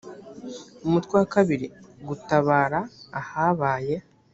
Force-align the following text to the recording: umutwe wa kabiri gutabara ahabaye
umutwe 0.85 1.13
wa 1.19 1.25
kabiri 1.33 1.67
gutabara 2.07 2.79
ahabaye 3.21 3.95